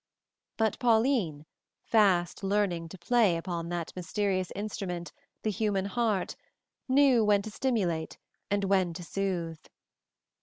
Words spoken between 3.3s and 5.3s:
upon that mysterious instrument,